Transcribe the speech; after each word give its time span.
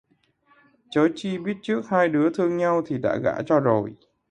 Chớ 0.91 1.07
chi 1.15 1.37
biết 1.37 1.53
trước 1.63 1.81
hai 1.89 2.07
đứa 2.09 2.29
thương 2.33 2.57
nhau 2.57 2.81
thì 2.85 2.97
đã 2.97 3.17
gả 3.23 3.41
cho 3.45 3.59
rồi 3.59 3.93